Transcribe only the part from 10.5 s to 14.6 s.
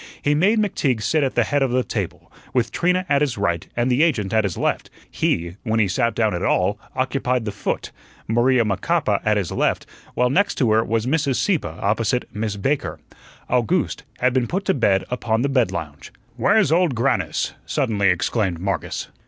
to her was Mrs. Sieppe, opposite Miss Baker. Owgooste had been